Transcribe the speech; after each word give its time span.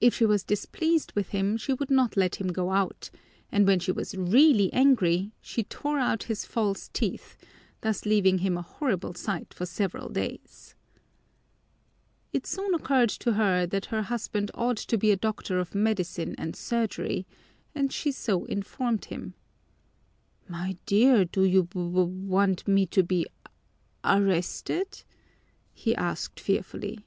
If 0.00 0.14
she 0.16 0.26
was 0.26 0.42
displeased 0.42 1.12
with 1.14 1.28
him 1.28 1.56
she 1.56 1.72
would 1.72 1.88
not 1.88 2.16
let 2.16 2.40
him 2.40 2.48
go 2.48 2.72
out, 2.72 3.10
and 3.52 3.64
when 3.64 3.78
she 3.78 3.92
was 3.92 4.12
really 4.16 4.72
angry 4.72 5.30
she 5.40 5.62
tore 5.62 6.00
out 6.00 6.24
his 6.24 6.44
false 6.44 6.88
teeth, 6.92 7.36
thus 7.80 8.04
leaving 8.04 8.38
him 8.38 8.56
a 8.58 8.62
horrible 8.62 9.14
sight 9.14 9.54
for 9.54 9.64
several 9.64 10.08
days. 10.08 10.74
It 12.32 12.44
soon 12.44 12.74
occurred 12.74 13.10
to 13.10 13.34
her 13.34 13.64
that 13.68 13.84
her 13.94 14.02
husband 14.02 14.50
ought 14.52 14.78
to 14.78 14.98
be 14.98 15.12
a 15.12 15.16
doctor 15.16 15.60
of 15.60 15.76
medicine 15.76 16.34
and 16.38 16.56
surgery, 16.56 17.24
and 17.72 17.92
she 17.92 18.10
so 18.10 18.44
informed 18.46 19.04
him. 19.04 19.34
"My 20.48 20.76
dear, 20.86 21.24
do 21.24 21.44
you 21.44 21.68
w 21.72 22.02
want 22.04 22.66
me 22.66 22.84
to 22.86 23.04
be 23.04 23.28
arrested?" 24.02 25.04
he 25.72 25.94
asked 25.94 26.40
fearfully. 26.40 26.98